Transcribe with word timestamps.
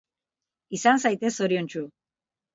Izan 0.77 1.03
zaitez 1.03 1.31
zoriontsu 1.41 1.85